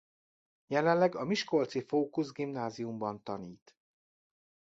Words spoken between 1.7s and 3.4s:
Fókusz Gimnáziumban